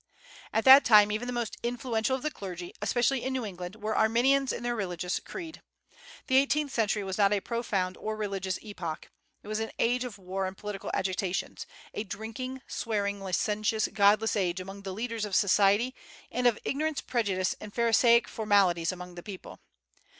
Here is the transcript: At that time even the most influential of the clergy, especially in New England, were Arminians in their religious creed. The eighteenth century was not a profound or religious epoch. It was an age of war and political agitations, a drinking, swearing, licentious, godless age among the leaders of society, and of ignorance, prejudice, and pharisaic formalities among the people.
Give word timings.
At 0.51 0.63
that 0.65 0.83
time 0.83 1.11
even 1.11 1.27
the 1.27 1.31
most 1.31 1.57
influential 1.61 2.15
of 2.15 2.23
the 2.23 2.31
clergy, 2.31 2.73
especially 2.81 3.23
in 3.23 3.33
New 3.33 3.45
England, 3.45 3.75
were 3.75 3.95
Arminians 3.95 4.51
in 4.51 4.63
their 4.63 4.75
religious 4.75 5.19
creed. 5.19 5.61
The 6.25 6.37
eighteenth 6.37 6.71
century 6.73 7.03
was 7.03 7.19
not 7.19 7.31
a 7.31 7.39
profound 7.39 7.97
or 7.97 8.15
religious 8.17 8.57
epoch. 8.63 9.11
It 9.43 9.47
was 9.47 9.59
an 9.59 9.69
age 9.77 10.03
of 10.03 10.17
war 10.17 10.47
and 10.47 10.57
political 10.57 10.89
agitations, 10.95 11.67
a 11.93 12.03
drinking, 12.03 12.63
swearing, 12.65 13.21
licentious, 13.21 13.89
godless 13.89 14.35
age 14.35 14.59
among 14.59 14.81
the 14.81 14.91
leaders 14.91 15.23
of 15.23 15.35
society, 15.35 15.93
and 16.31 16.47
of 16.47 16.57
ignorance, 16.65 17.01
prejudice, 17.01 17.53
and 17.61 17.71
pharisaic 17.71 18.27
formalities 18.27 18.91
among 18.91 19.13
the 19.13 19.21
people. 19.21 19.59